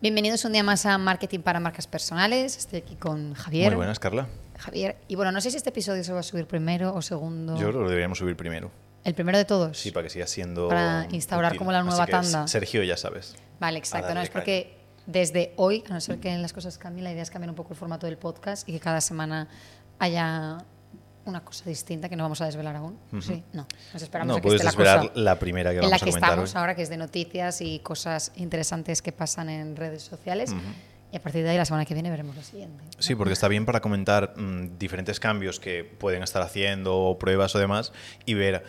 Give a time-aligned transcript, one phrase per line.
[0.00, 2.56] Bienvenidos un día más a Marketing para Marcas Personales.
[2.56, 3.70] Estoy aquí con Javier.
[3.70, 4.28] Muy buenas, Carla.
[4.56, 4.96] Javier.
[5.08, 7.54] Y bueno, no sé si este episodio se va a subir primero o segundo.
[7.54, 8.70] Yo creo que lo deberíamos subir primero.
[9.02, 9.76] ¿El primero de todos?
[9.76, 10.68] Sí, para que siga siendo.
[10.68, 11.58] Para instaurar útil.
[11.58, 12.46] como la nueva Así que, tanda.
[12.46, 13.34] Sergio, ya sabes.
[13.58, 14.14] Vale, exacto.
[14.14, 14.76] No, es porque
[15.06, 17.72] desde hoy, a no ser que las cosas cambien, la idea es cambiar un poco
[17.72, 19.48] el formato del podcast y que cada semana
[19.98, 20.58] haya
[21.28, 22.98] una cosa distinta que no vamos a desvelar aún.
[23.20, 23.66] Sí, no.
[23.92, 25.96] Nos esperamos No, a que puedes esté la cosa la primera que en vamos la
[25.96, 26.60] a que comentar estamos hoy.
[26.60, 30.54] ahora, que es de noticias y cosas interesantes que pasan en redes sociales.
[31.10, 32.84] Y a partir de ahí, la semana que viene, veremos lo siguiente.
[32.98, 37.54] Sí, porque está bien para comentar mm, diferentes cambios que pueden estar haciendo, o pruebas
[37.54, 37.92] o demás,
[38.26, 38.64] y ver.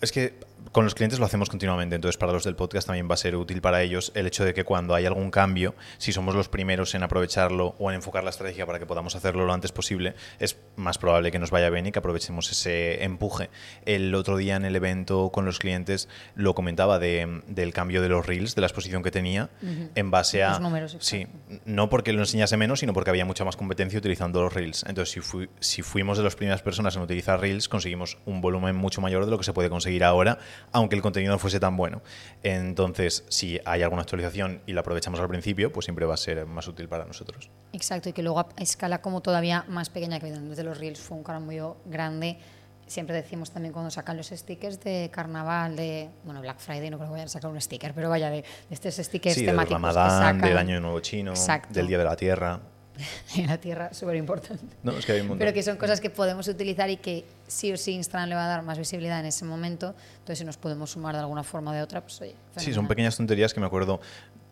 [0.00, 0.40] Es que
[0.72, 3.36] con los clientes lo hacemos continuamente, entonces para los del podcast también va a ser
[3.36, 6.94] útil para ellos el hecho de que cuando hay algún cambio, si somos los primeros
[6.94, 10.58] en aprovecharlo o en enfocar la estrategia para que podamos hacerlo lo antes posible, es
[10.76, 13.50] más probable que nos vaya bien y que aprovechemos ese empuje.
[13.84, 18.08] El otro día en el evento con los clientes lo comentaba de- del cambio de
[18.08, 19.50] los reels, de la exposición que tenía,
[19.94, 20.50] en base a...
[20.50, 21.26] Los números, sí,
[21.64, 24.84] no porque lo enseñase menos, sino porque había mucha más competencia utilizando los Reels.
[24.88, 28.76] Entonces, si, fui- si fuimos de las primeras personas en utilizar Reels, conseguimos un volumen
[28.76, 30.38] mucho mayor de lo que se puede conseguir ahora,
[30.72, 32.02] aunque el contenido no fuese tan bueno.
[32.42, 36.46] Entonces, si hay alguna actualización y la aprovechamos al principio, pues siempre va a ser
[36.46, 37.50] más útil para nosotros.
[37.72, 41.16] Exacto, y que luego a escala como todavía más pequeña, que desde los Reels fue
[41.18, 42.38] un cambio grande.
[42.86, 47.08] Siempre decimos también cuando sacan los stickers de carnaval, de bueno, Black Friday, no creo
[47.08, 49.80] que vayan a sacar un sticker, pero vaya, de, de estos stickers Sí, del temáticos
[49.80, 51.72] que Ramadán, sacan del Año Nuevo Chino, Exacto.
[51.72, 52.60] del Día de la Tierra.
[53.36, 54.76] en la tierra, súper importante.
[54.82, 55.38] No, es que hay un montón.
[55.38, 58.44] Pero que son cosas que podemos utilizar y que sí o sí Instagram le va
[58.44, 59.94] a dar más visibilidad en ese momento.
[60.12, 62.30] Entonces, si nos podemos sumar de alguna forma o de otra, pues oye.
[62.30, 62.88] Sí, son fenomenal.
[62.88, 64.00] pequeñas tonterías que me acuerdo,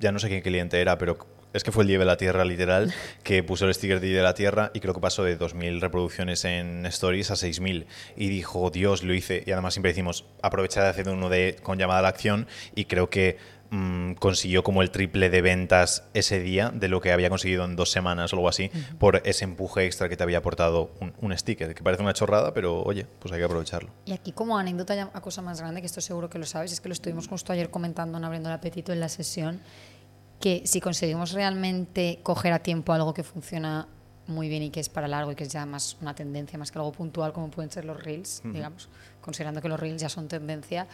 [0.01, 1.19] ya no sé qué cliente era, pero
[1.53, 4.19] es que fue el Día de la Tierra literal, que puso el sticker de Día
[4.19, 7.87] de la Tierra y creo que pasó de 2.000 reproducciones en Stories a 6.000.
[8.17, 9.45] Y dijo, Dios, lo hice.
[9.47, 12.85] Y además siempre decimos, aprovechar de hacer uno de, con llamada a la acción y
[12.85, 13.39] creo que
[13.71, 17.77] mm, consiguió como el triple de ventas ese día de lo que había conseguido en
[17.77, 21.37] dos semanas o algo así, por ese empuje extra que te había aportado un, un
[21.37, 23.91] sticker, que parece una chorrada, pero oye, pues hay que aprovecharlo.
[24.07, 26.73] Y aquí como anécdota ya a cosa más grande, que esto seguro que lo sabes,
[26.73, 29.61] es que lo estuvimos justo ayer comentando en Abriendo el Apetito en la sesión,
[30.41, 33.89] que si conseguimos realmente coger a tiempo algo que funciona
[34.29, 36.71] muy bien y que es para largo y que es ya más una tendencia, más
[36.71, 38.89] que algo puntual como pueden ser los reels, digamos,
[39.21, 40.87] considerando que los reels ya son tendencia,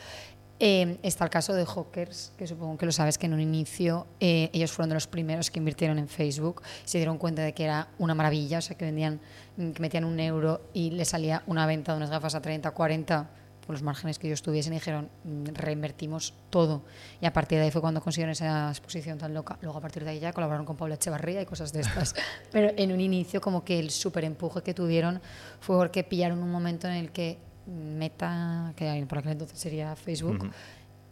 [0.60, 4.06] eh, está el caso de Hawkers, que supongo que lo sabes, que en un inicio
[4.20, 7.64] eh, ellos fueron de los primeros que invirtieron en Facebook, se dieron cuenta de que
[7.64, 9.20] era una maravilla, o sea, que vendían,
[9.56, 13.30] que metían un euro y le salía una venta de unas gafas a 30, 40
[13.66, 16.82] por los márgenes que ellos tuviesen y dijeron, mm, reinvertimos todo.
[17.20, 19.58] Y a partir de ahí fue cuando consiguieron esa exposición tan loca.
[19.62, 22.14] Luego a partir de ahí ya colaboraron con Paula Echevarría y cosas de estas.
[22.52, 25.20] Pero en un inicio como que el súper empuje que tuvieron
[25.60, 30.50] fue porque pillaron un momento en el que Meta, que por aquel entonces sería Facebook,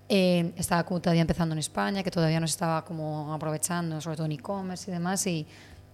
[0.08, 4.16] eh, estaba como todavía empezando en España, que todavía no se estaba como aprovechando, sobre
[4.16, 5.46] todo en e-commerce y demás, y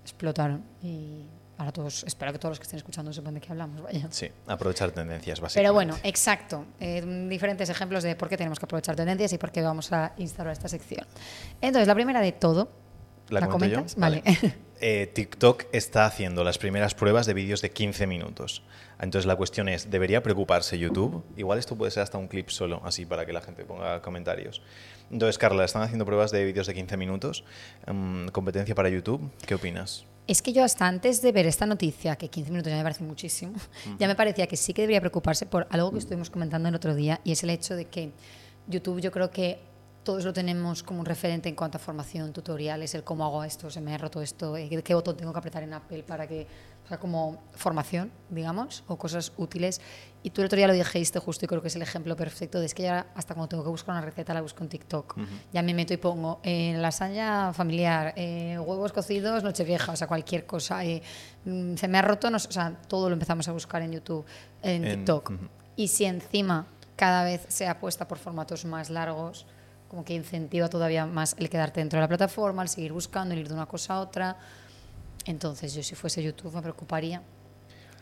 [0.02, 0.64] explotaron.
[0.82, 1.24] Y
[1.58, 4.08] ahora todos, espero que todos los que estén escuchando sepan de qué hablamos, vaya.
[4.10, 5.60] Sí, aprovechar tendencias, básicamente.
[5.60, 6.64] Pero bueno, exacto.
[6.80, 10.12] Eh, diferentes ejemplos de por qué tenemos que aprovechar tendencias y por qué vamos a
[10.16, 11.06] instaurar esta sección.
[11.60, 12.87] Entonces, la primera de todo.
[13.30, 13.86] ¿La, comento yo?
[13.96, 14.22] Vale.
[14.80, 18.62] Eh, TikTok está haciendo las primeras pruebas de vídeos de 15 minutos.
[19.00, 21.24] Entonces la cuestión es, ¿debería preocuparse YouTube?
[21.36, 24.62] Igual esto puede ser hasta un clip solo, así para que la gente ponga comentarios.
[25.10, 27.44] Entonces, Carla, están haciendo pruebas de vídeos de 15 minutos.
[27.86, 29.32] Mm, competencia para YouTube.
[29.46, 30.04] ¿Qué opinas?
[30.28, 33.02] Es que yo hasta antes de ver esta noticia, que 15 minutos ya me parece
[33.02, 33.54] muchísimo,
[33.98, 36.94] ya me parecía que sí que debería preocuparse por algo que estuvimos comentando el otro
[36.94, 38.12] día y es el hecho de que
[38.68, 39.58] YouTube yo creo que
[40.08, 43.68] todos lo tenemos como un referente en cuanto a formación, tutoriales, el cómo hago esto,
[43.70, 46.46] se me ha roto esto, eh, qué botón tengo que apretar en Apple para que,
[46.86, 49.82] o sea, como formación, digamos, o cosas útiles.
[50.22, 52.58] Y tú el otro día lo dijiste justo y creo que es el ejemplo perfecto
[52.58, 55.14] de es que ya hasta cuando tengo que buscar una receta la busco en TikTok.
[55.52, 60.46] Ya me meto y pongo eh, lasaña familiar, eh, huevos cocidos, nochevieja, o sea, cualquier
[60.46, 60.82] cosa.
[60.86, 61.02] eh,
[61.44, 64.24] mm, se me ha roto, no o sea, todo lo empezamos a buscar en YouTube,
[64.62, 65.30] en, En- TikTok.
[65.32, 65.48] ujú.
[65.76, 66.64] Y si encima
[66.96, 69.44] cada vez se apuesta por formatos más largos,
[69.88, 73.40] como que incentiva todavía más el quedarte dentro de la plataforma, el seguir buscando, el
[73.40, 74.36] ir de una cosa a otra.
[75.26, 77.22] Entonces, yo si fuese YouTube me preocuparía,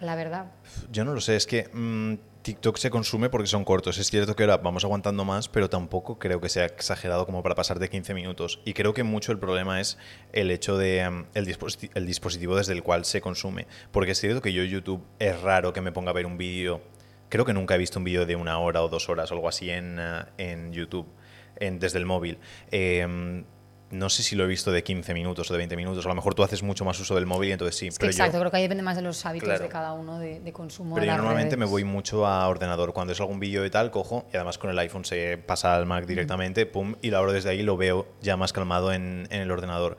[0.01, 0.47] la verdad.
[0.93, 3.99] Yo no lo sé, es que mm, TikTok se consume porque son cortos.
[3.99, 7.55] Es cierto que ahora vamos aguantando más, pero tampoco creo que sea exagerado como para
[7.55, 8.61] pasar de 15 minutos.
[8.65, 9.97] Y creo que mucho el problema es
[10.33, 13.67] el hecho de mm, el, disposi- el dispositivo desde el cual se consume.
[13.91, 16.81] Porque es cierto que yo YouTube es raro que me ponga a ver un vídeo.
[17.29, 19.49] Creo que nunca he visto un vídeo de una hora o dos horas o algo
[19.49, 21.07] así en, eh, en YouTube,
[21.61, 22.39] en- desde el móvil.
[22.71, 23.45] Eh,
[23.89, 26.05] no sé si lo he visto de 15 minutos o de 20 minutos.
[26.05, 27.87] A lo mejor tú haces mucho más uso del móvil y entonces sí.
[27.87, 29.63] Es que pero exacto, yo, creo que ahí depende más de los hábitos Claro.
[29.63, 30.97] de cada uno de, de consumo.
[30.97, 32.93] pero de yo normalmente me voy mucho a ordenador.
[32.93, 35.87] Cuando es algún vídeo y tal, cojo y además con el iPhone se pasa al
[35.87, 39.41] Mac directamente, pum, y lo abro desde ahí lo veo ya más calmado en, en
[39.43, 39.97] el ordenador.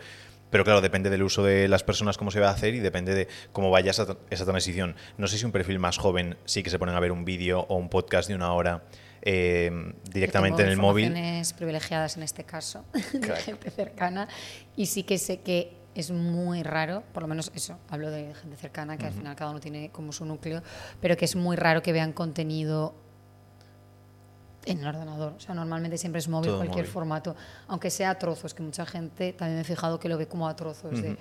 [0.50, 3.14] Pero claro, depende del uso de las personas, cómo se va a hacer y depende
[3.16, 4.96] de cómo vaya esa, esa transición.
[5.18, 7.62] No sé si un perfil más joven sí que se ponen a ver un vídeo
[7.70, 8.84] o un podcast de una hora
[9.30, 11.14] eh, directamente en el móvil.
[11.58, 14.30] privilegiadas en este caso, de gente cercana,
[14.78, 18.56] y sí que sé que es muy raro, por lo menos eso, hablo de gente
[18.56, 20.64] cercana, que al final cada uno tiene como su núcleo,
[21.02, 22.96] pero que es muy raro que vean contenido
[24.64, 25.34] en el ordenador.
[25.36, 26.94] O sea, normalmente siempre es móvil, Todo cualquier móvil.
[26.94, 27.36] formato,
[27.68, 30.48] aunque sea a trozos, que mucha gente también me he fijado que lo ve como
[30.48, 31.18] a trozos, de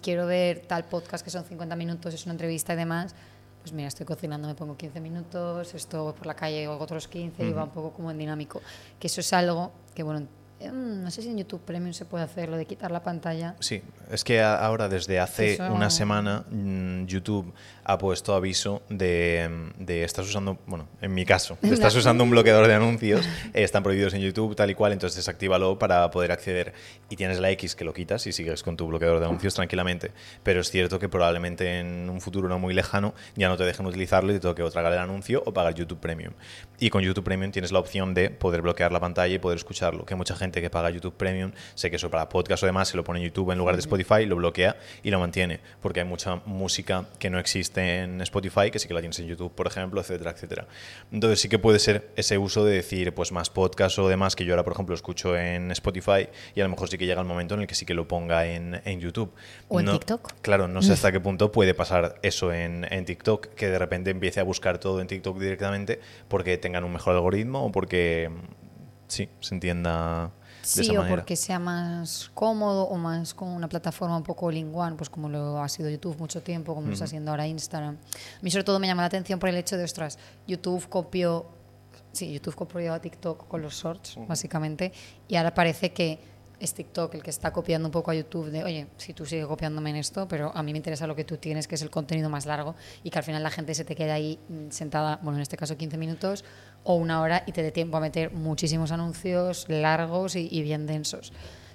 [0.00, 3.16] quiero ver tal podcast que son 50 minutos, es una entrevista y demás.
[3.62, 7.44] Pues mira, estoy cocinando, me pongo 15 minutos, esto por la calle hago otros 15
[7.46, 8.60] y va un poco como en dinámico.
[8.98, 10.26] Que eso es algo que, bueno,
[10.70, 13.56] no sé si en YouTube Premium se puede hacer lo de quitar la pantalla.
[13.60, 17.52] Sí, es que ahora desde hace Eso- una semana mm, YouTube
[17.84, 19.48] ha puesto aviso de,
[19.78, 23.62] mm, de estás usando, bueno, en mi caso, estás usando un bloqueador de anuncios, eh,
[23.64, 26.74] están prohibidos en YouTube tal y cual, entonces desactívalo para poder acceder
[27.10, 30.12] y tienes la X que lo quitas y sigues con tu bloqueador de anuncios tranquilamente.
[30.42, 33.86] Pero es cierto que probablemente en un futuro no muy lejano ya no te dejen
[33.86, 36.34] utilizarlo y te toque o tragar el anuncio o pagar YouTube Premium.
[36.78, 40.04] Y con YouTube Premium tienes la opción de poder bloquear la pantalla y poder escucharlo,
[40.04, 42.96] que mucha gente que paga YouTube Premium, sé que eso para podcast o demás, se
[42.96, 46.06] lo pone en YouTube en lugar de Spotify, lo bloquea y lo mantiene, porque hay
[46.06, 49.66] mucha música que no existe en Spotify, que sí que la tienes en YouTube, por
[49.66, 50.66] ejemplo, etcétera, etcétera.
[51.12, 54.44] Entonces sí que puede ser ese uso de decir, pues más podcast o demás, que
[54.44, 57.26] yo ahora, por ejemplo, escucho en Spotify y a lo mejor sí que llega el
[57.28, 59.32] momento en el que sí que lo ponga en, en YouTube.
[59.68, 60.32] O en No- TikTok.
[60.42, 64.10] Claro, no sé hasta qué punto puede pasar eso en, en TikTok, que de repente
[64.10, 68.38] empiece a buscar todo en TikTok directamente porque tengan un mejor algoritmo o porque mm,
[69.08, 70.30] sí, se entienda
[70.62, 71.16] Sí, esa o manera.
[71.16, 75.60] porque sea más cómodo o más con una plataforma un poco all-in-one, pues como lo
[75.60, 77.96] ha sido YouTube mucho tiempo, como lo está haciendo ahora Instagram.
[77.96, 81.46] A mí sobre todo me llama la atención por el hecho de, ostras, YouTube copió,
[82.12, 84.92] sí, YouTube copió a TikTok con los shorts, básicamente,
[85.28, 86.31] y ahora parece que
[86.62, 89.46] es TikTok el que está copiando un poco a YouTube de, oye, si tú sigues
[89.46, 91.90] copiándome en esto, pero a mí me interesa lo que tú tienes, que es el
[91.90, 95.18] contenido más largo, y que al final la gente se te quede ahí mm, sentada,
[95.22, 96.44] bueno, en este caso 15 minutos
[96.84, 100.86] o una hora, y te dé tiempo a meter muchísimos anuncios largos y, y bien
[100.86, 101.32] densos.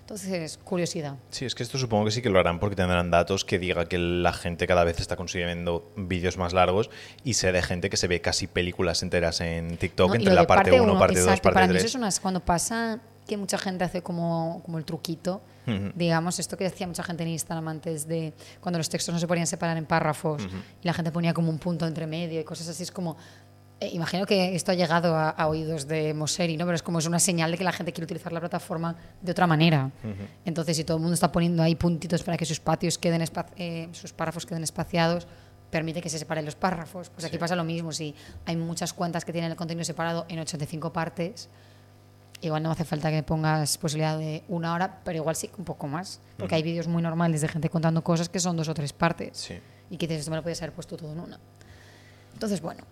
[0.08, 1.16] Entonces, curiosidad.
[1.32, 3.90] Sí, es que esto supongo que sí que lo harán porque tendrán datos que diga
[3.90, 6.90] que la gente cada vez está consumiendo vídeos más largos
[7.26, 10.16] y sé de gente que se ve casi películas enteras en TikTok ¿no?
[10.16, 11.84] Entre la parte 1, uno, parte 2, exacto, parte Para mí 3.
[11.84, 15.42] eso es una, cuando pasa que mucha gente hace como, como el truquito,
[15.96, 19.28] digamos, esto que decía mucha gente en Instagram antes de cuando los textos no se
[19.28, 20.48] podían separar en párrafos
[20.82, 23.18] y la gente ponía como un punto entre medio y cosas así, es como...
[23.80, 26.66] eh, imagino que esto ha llegado a, a oídos de Moseri, ¿no?
[26.66, 29.32] Pero es como es una señal de que la gente quiere utilizar la plataforma de
[29.32, 29.92] otra manera.
[30.46, 33.46] Entonces, si todo el mundo está poniendo ahí puntitos para que sus patios queden espa-
[33.58, 35.28] eh, sus párrafos queden espaciados,
[35.70, 37.10] permite que se separen los párrafos.
[37.10, 37.92] Pues aquí pasa lo mismo.
[37.92, 38.16] Si
[38.46, 41.50] hay muchas cuentas que tienen el contenido separado en 85 partes,
[42.42, 45.88] igual no hace falta que pongas posibilidad de una hora, pero igual sí un poco
[45.88, 46.22] más.
[46.38, 49.38] Porque hay vídeos muy normales de gente contando cosas que son dos o tres partes.
[49.38, 49.60] Sí.
[49.90, 51.40] Y que dices, esto me lo podías haber puesto todo en una.
[52.34, 52.84] Entonces, bueno,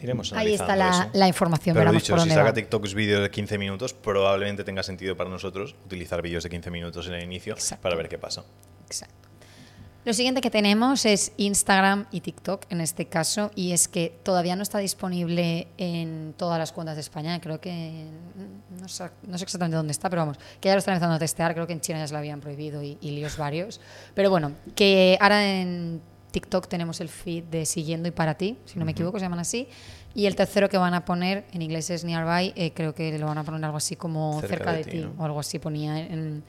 [0.00, 1.10] Iremos ahí está la, eso.
[1.14, 1.74] la información.
[1.76, 2.52] Pero dicho, por si saca va.
[2.52, 7.06] TikToks vídeos de 15 minutos, probablemente tenga sentido para nosotros utilizar vídeos de 15 minutos
[7.08, 7.82] en el inicio Exacto.
[7.82, 8.44] para ver qué pasa.
[8.86, 9.23] Exacto.
[10.04, 14.54] Lo siguiente que tenemos es Instagram y TikTok en este caso, y es que todavía
[14.54, 17.40] no está disponible en todas las cuentas de España.
[17.40, 18.04] Creo que
[18.80, 21.18] no sé, no sé exactamente dónde está, pero vamos, que ya lo están empezando a
[21.18, 21.54] testear.
[21.54, 23.80] Creo que en China ya se lo habían prohibido y, y líos varios.
[24.14, 28.78] Pero bueno, que ahora en TikTok tenemos el feed de Siguiendo y para ti, si
[28.78, 29.68] no me equivoco, se llaman así.
[30.14, 33.26] Y el tercero que van a poner, en inglés es Nearby, eh, creo que lo
[33.26, 35.14] van a poner algo así como Cerca cerca, de de, ti, ti, ¿no?
[35.16, 36.42] o algo así ponía en,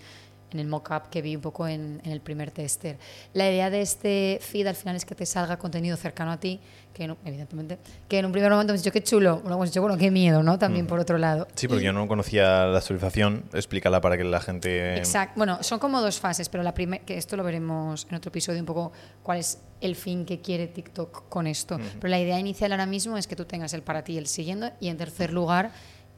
[0.56, 2.98] en el mock-up que vi un poco en, en el primer tester.
[3.34, 6.60] La idea de este feed al final es que te salga contenido cercano a ti,
[6.94, 9.82] que no- evidentemente, que en un primer momento hemos dicho qué chulo, luego hemos dicho,
[9.82, 10.58] bueno, qué miedo, ¿no?
[10.58, 11.48] También por otro lado.
[11.56, 13.44] Sí, porque yo no conocía la actualización.
[13.54, 14.96] Explícala para que la gente...
[14.98, 15.34] Exacto.
[15.36, 18.60] Bueno, son como dos fases, pero la primera, que esto lo veremos en otro episodio,
[18.62, 18.92] un poco
[19.24, 21.78] cuál es el fin que quiere TikTok con esto.
[22.00, 24.28] Pero la idea inicial ahora mismo es que tú tengas el para ti y el
[24.28, 25.72] siguiendo, y en tercer lugar,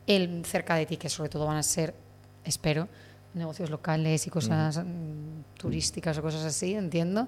[0.06, 1.96] el cerca de ti, que sobre todo van a ser,
[2.46, 2.88] espero,
[3.34, 7.28] negocios locales y cosas mm, turísticas o cosas así, entiendo.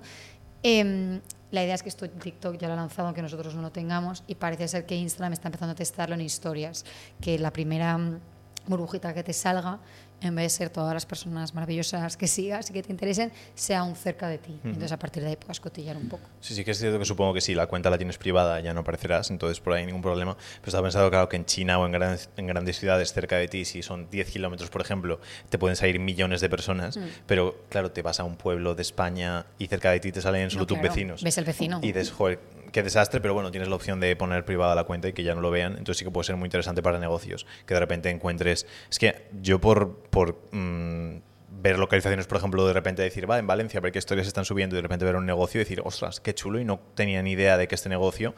[0.63, 3.71] Em, la idea es que esto TikTok ya lo ha lanzado, aunque nosotros no lo
[3.71, 6.85] tengamos, y parece ser que Instagram está empezando a testarlo en historias,
[7.21, 8.19] que la primera mm,
[8.67, 9.79] burbujita que te salga
[10.21, 13.83] en vez de ser todas las personas maravillosas que sigas y que te interesen, sea
[13.83, 14.59] un cerca de ti.
[14.63, 16.23] Entonces, a partir de ahí puedas cotillar un poco.
[16.41, 18.73] Sí, sí que es cierto que supongo que si la cuenta la tienes privada ya
[18.73, 20.35] no aparecerás, entonces por ahí ningún problema.
[20.35, 23.47] Pero estaba pensado, claro, que en China o en grandes, en grandes ciudades cerca de
[23.47, 27.03] ti, si son 10 kilómetros, por ejemplo, te pueden salir millones de personas, Mm.
[27.27, 30.49] pero claro, te vas a un pueblo de España y cerca de ti te salen
[30.49, 30.93] solo No, tus claro.
[30.93, 31.23] vecinos.
[31.23, 31.79] Ves el vecino.
[31.81, 32.39] Y dices, joder,
[32.71, 35.33] qué desastre, pero bueno, tienes la opción de poner privada la cuenta y que ya
[35.33, 38.09] no lo vean, entonces sí que puede ser muy interesante para negocios, que de repente
[38.09, 38.65] encuentres...
[38.91, 40.08] Es que yo por...
[40.09, 41.17] por mm,
[41.61, 44.75] ver localizaciones, por ejemplo, de repente decir, va, en Valencia, ver qué historias están subiendo
[44.75, 47.31] y de repente ver un negocio y decir, ostras, qué chulo y no tenía ni
[47.31, 48.33] idea de que este negocio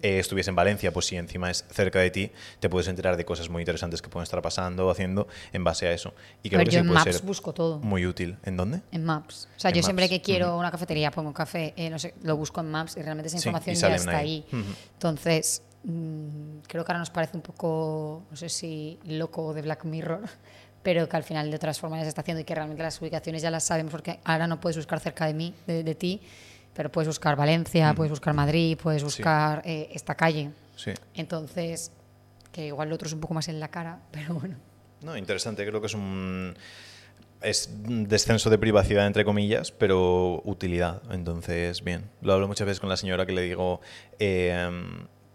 [0.00, 3.26] eh, estuviese en Valencia, pues si encima es cerca de ti, te puedes enterar de
[3.26, 6.14] cosas muy interesantes que pueden estar pasando o haciendo en base a eso.
[6.42, 7.78] Y creo que yo sí en puede Maps ser busco todo.
[7.80, 8.38] muy útil.
[8.44, 8.80] ¿En dónde?
[8.90, 9.48] En Maps.
[9.54, 10.10] O sea, En yo siempre Maps.
[10.14, 13.26] que quiero una cafetería pongo café, eh, no sé, lo busco en Maps y realmente
[13.28, 14.46] esa Sí, información ya salen está ahí.
[14.50, 14.60] ahí.
[14.60, 14.70] Ujú.
[14.94, 19.84] Entonces, mm, creo que ahora nos parece un poco, no sé si loco de Black
[19.84, 20.22] Mirror,
[20.82, 23.00] pero que al final de otras formas ya se está haciendo y que realmente las
[23.00, 26.20] ubicaciones ya las sabemos porque ahora no puedes buscar cerca de mí, de, de ti,
[26.74, 30.50] pero puedes buscar Valencia, puedes buscar Madrid, puedes buscar eh, esta calle.
[30.76, 30.92] Sí.
[31.14, 31.92] Entonces,
[32.50, 34.56] que igual lo otro es un poco más en la cara, pero bueno.
[35.02, 35.66] No, interesante.
[35.66, 36.54] Creo que es un
[37.42, 41.02] es descenso de privacidad entre comillas, pero utilidad.
[41.10, 42.08] Entonces, bien.
[42.20, 43.80] Lo hablo muchas veces con la señora que le digo
[44.20, 44.70] eh,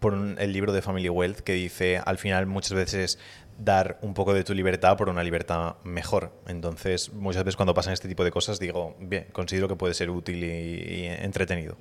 [0.00, 3.18] por un- el libro de Family Wealth que dice al final muchas veces
[3.58, 6.32] dar un poco de tu libertad por una libertad mejor.
[6.46, 10.10] Entonces, muchas veces cuando pasan este tipo de cosas digo, bien, considero que puede ser
[10.10, 11.76] útil y, y entretenido.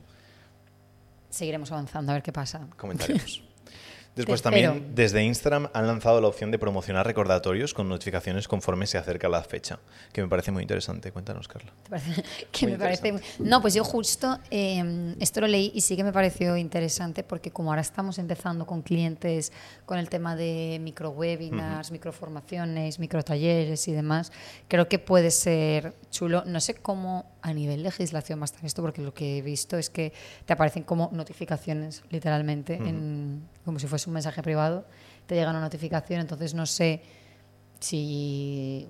[1.30, 2.68] Seguiremos avanzando a ver qué pasa.
[2.78, 3.44] Comentaremos.
[4.18, 8.98] Después también desde Instagram han lanzado la opción de promocionar recordatorios con notificaciones conforme se
[8.98, 9.80] acerca la fecha,
[10.12, 11.12] que me parece muy interesante.
[11.12, 11.72] Cuéntanos, Carla.
[12.52, 16.04] Que Muy me parece no pues yo justo eh, esto lo leí y sí que
[16.04, 19.52] me pareció interesante porque como ahora estamos empezando con clientes
[19.86, 24.32] con el tema de microwebinars microformaciones microtalleres y demás
[24.68, 26.44] creo que puede ser chulo.
[26.46, 30.14] No sé cómo a nivel legislación estar esto porque lo que he visto es que
[30.46, 34.86] te aparecen como notificaciones literalmente en- como si fuese un mensaje privado
[35.26, 37.02] te llega una notificación entonces no sé
[37.80, 38.88] si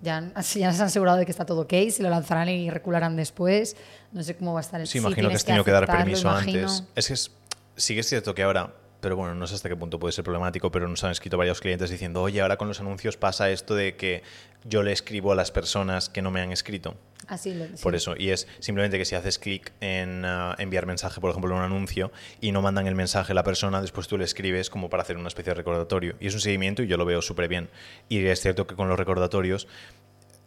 [0.00, 2.70] ya, si ya se han asegurado de que está todo ok, si lo lanzarán y
[2.70, 3.76] recularán después.
[4.12, 5.86] No sé cómo va a estar el Sí, si imagino que has tenido que, dar
[5.86, 6.68] permiso imagino.
[6.68, 6.84] antes.
[6.94, 7.30] Es que es-
[7.76, 10.24] sí que es cierto que ahora, pero bueno, no sé hasta qué punto puede ser
[10.24, 13.74] problemático, pero nos han escrito varios clientes diciendo, oye, ahora con los anuncios pasa esto
[13.74, 14.22] de que
[14.64, 16.94] yo le escribo a las personas que no me han escrito.
[17.26, 17.82] Así lo- sí.
[17.82, 21.50] Por eso, y es simplemente que si haces clic en ah, enviar mensaje, por ejemplo,
[21.52, 24.70] en un anuncio, y no mandan el mensaje a la persona, después tú le escribes
[24.70, 26.14] como para hacer una especie de recordatorio.
[26.20, 27.68] Y es un seguimiento y yo lo veo súper bien.
[28.08, 29.66] Y es cierto que con los recordatorios,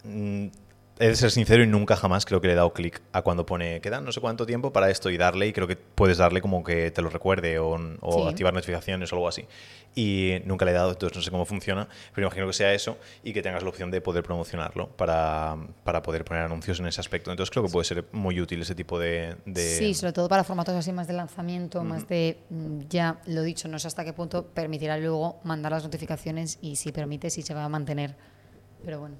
[0.04, 0.48] mm,
[1.00, 3.46] he de ser sincero y nunca jamás creo que le he dado clic a cuando
[3.46, 6.40] pone, queda no sé cuánto tiempo para esto y darle, y creo que puedes darle
[6.42, 8.30] como que te lo recuerde o, o Sí.
[8.30, 9.46] activar notificaciones o algo así.
[9.98, 12.98] Y nunca le he dado, entonces no sé cómo funciona, pero imagino que sea eso
[13.24, 17.00] y que tengas la opción de poder promocionarlo para, para poder poner anuncios en ese
[17.02, 17.32] aspecto.
[17.32, 19.36] Entonces creo que puede ser muy útil ese tipo de...
[19.46, 23.42] de- Sí, sobre todo para formatos así más de lanzamiento, más de, mm, ya lo
[23.44, 27.42] dicho, no sé hasta qué punto permitirá luego mandar las notificaciones y si permite, si
[27.42, 28.16] se va a mantener.
[28.84, 29.16] Pero bueno,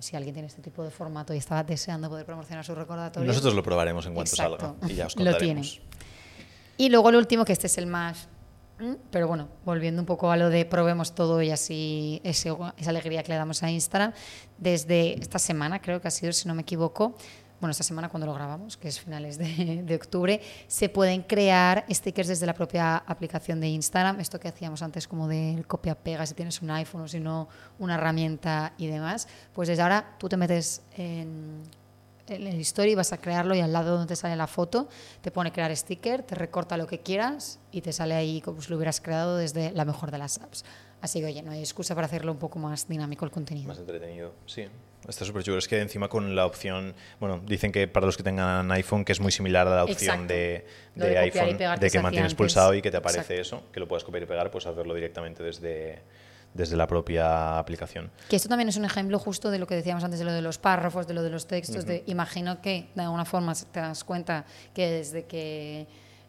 [0.00, 3.26] si alguien tiene este tipo de formato y está deseando poder promocionar su recordatorio.
[3.26, 4.76] Nosotros lo probaremos en cuanto Exacto.
[4.80, 5.60] salga y ya os Lo tiene.
[5.62, 5.80] contaremos.
[6.76, 8.28] Y luego el último, que este es el más...
[8.78, 12.90] mm, Pero bueno, volviendo un poco a lo de probemos todo y así ese- esa
[12.90, 14.12] alegría que le damos a Instagram,
[14.58, 17.14] desde esta semana, creo que ha sido, si no me equivoco,
[17.60, 22.28] bueno, esta semana cuando lo grabamos, que es finales de, octubre, se pueden crear stickers
[22.28, 24.18] desde la propia aplicación de Instagram.
[24.18, 27.48] Esto que hacíamos antes como del copia-pega, si tienes un iPhone o si no,
[27.78, 29.28] una herramienta y demás.
[29.52, 31.62] Pues desde ahora tú te metes en,
[32.28, 34.88] en el story, vas a crearlo y al lado donde te sale la foto
[35.20, 38.70] te pone crear sticker, te recorta lo que quieras y te sale ahí como si
[38.70, 40.64] lo hubieras creado desde la mejor de las apps.
[41.02, 43.68] Así que oye, no hay excusa para hacerlo un poco más dinámico el contenido.
[43.68, 44.66] Más entretenido, sí.
[45.08, 45.58] Está súper chulo.
[45.58, 49.12] Es que encima con la opción, bueno, dicen que para los que tengan iPhone, que
[49.12, 50.32] es muy similar a la opción Exacto.
[50.34, 52.34] de, de de iPhone, de que mantienes antes.
[52.34, 53.56] pulsado y que te aparece Exacto.
[53.62, 56.00] eso, que lo puedes copiar y pegar, pues hacerlo directamente desde,
[56.54, 58.10] desde la propia aplicación.
[58.28, 60.42] Que esto también es un ejemplo justo de lo que decíamos antes de lo de
[60.42, 61.86] los párrafos, de lo de los textos.
[61.86, 65.86] de, imagino que de alguna forma te das cuenta que desde que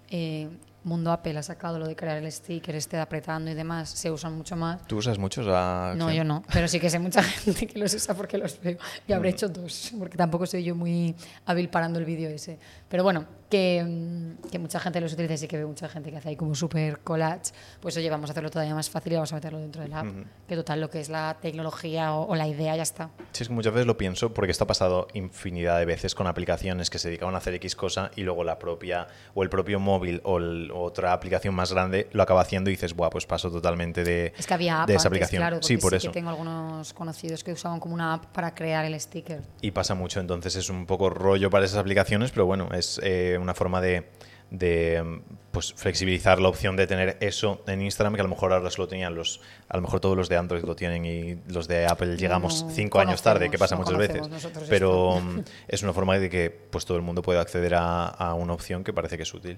[0.10, 0.48] eh,
[0.84, 4.10] Mundo Apple ha sacado lo de crear el sticker, este de apretando y demás, se
[4.10, 4.86] usan mucho más.
[4.88, 7.94] ¿Tú usas muchos a No, yo no, pero sí que sé mucha gente que los
[7.94, 8.78] usa porque los veo.
[9.08, 12.58] Y habré hecho dos, porque tampoco soy yo muy hábil parando el vídeo ese.
[12.92, 16.12] Pero bueno, que, mm, que mucha gente los utiliza y sí que veo mucha gente
[16.12, 19.16] que hace ahí como súper collage, pues oye, vamos a hacerlo todavía más fácil y
[19.16, 20.06] vamos a meterlo dentro del app.
[20.48, 23.10] Que total, lo que es la tecnología o, o la idea ya está.
[23.32, 26.28] Sí, es que muchas veces lo pienso porque esto ha pasado infinidad de veces con
[26.28, 29.80] aplicaciones que se dedicaban a hacer X cosa y luego la propia o el propio
[29.80, 33.50] móvil o, el- otra aplicación más grande lo acaba haciendo y dices, buah, pues paso
[33.52, 35.40] totalmente de, Es que había app de esa antes, aplicación.
[35.42, 36.08] claro, sí, por sí eso.
[36.10, 39.42] que tengo algunos conocidos que usaban como una app para crear el sticker.
[39.62, 43.38] Y pasa mucho, entonces es un poco rollo para esas aplicaciones, pero bueno, es eh,
[43.40, 44.10] una forma de,
[44.52, 45.22] de,
[45.52, 48.88] pues, flexibilizar la opción de tener eso en Instagram, que a lo mejor ahora solo
[48.88, 52.18] tenían los, a lo mejor todos los de Android lo tienen y los de Apple
[52.18, 54.22] llegamos No cinco años tarde, que pasa no muchas veces.
[54.70, 55.22] Pero esto.
[55.22, 58.54] mm, es una forma de que pues todo el mundo pueda acceder a, a una
[58.54, 59.58] opción que parece que es útil.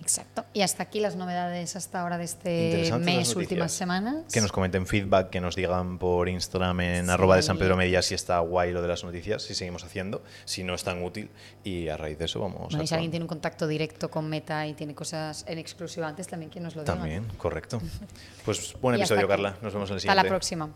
[0.00, 0.44] Exacto.
[0.52, 4.24] Y hasta aquí las novedades hasta ahora de este mes, últimas semanas.
[4.32, 7.10] Que nos comenten feedback, que nos digan por Instagram en Sí.
[7.10, 10.22] arroba de San Pedro Media si está guay lo de las noticias, si seguimos haciendo,
[10.44, 11.30] si no es tan útil.
[11.64, 14.10] Y a raíz de eso vamos Bueno, y si a alguien tiene un contacto directo
[14.10, 16.94] con Meta y tiene cosas en exclusiva antes, también que nos lo diga.
[16.94, 17.80] También, correcto.
[18.44, 19.28] Pues buen hasta episodio.
[19.28, 19.56] Carla.
[19.60, 20.22] Nos vemos en el Hasta siguiente.
[20.22, 20.70] la próxima.